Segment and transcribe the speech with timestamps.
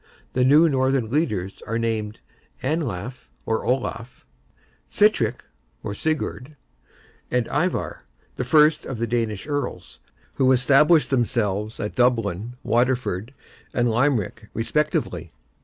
[0.33, 2.21] The new Northern leaders are named
[2.63, 4.25] Anlaf, or Olaf,
[4.89, 5.43] Sitrick
[5.93, 6.55] (Sigurd?)
[7.29, 9.99] and Ivar; the first of the Danish Earls,
[10.37, 13.31] who established themselves at Dublin, Waterford
[13.75, 15.29] and Limerick respectively.